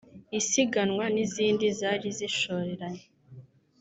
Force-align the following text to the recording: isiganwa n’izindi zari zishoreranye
isiganwa 0.39 1.05
n’izindi 1.13 1.65
zari 1.79 2.09
zishoreranye 2.17 3.03